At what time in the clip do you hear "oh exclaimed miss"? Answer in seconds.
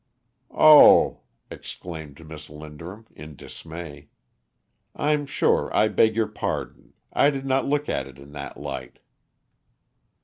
0.49-2.49